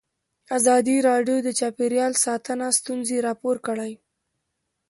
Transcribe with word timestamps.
ازادي 0.57 0.97
راډیو 1.09 1.37
د 1.43 1.49
چاپیریال 1.59 2.13
ساتنه 2.25 2.65
ستونزې 2.79 3.17
راپور 3.27 3.55
کړي. 3.67 3.91